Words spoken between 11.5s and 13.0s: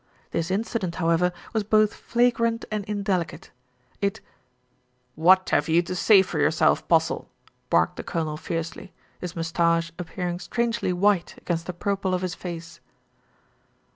the purple of his face.